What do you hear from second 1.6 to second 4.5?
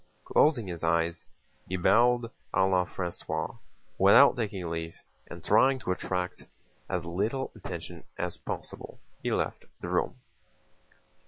he bowed à la française, without